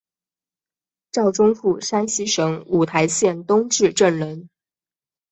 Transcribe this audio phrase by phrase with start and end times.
[1.11, 4.49] 赵宗复山西省五台县东冶镇人。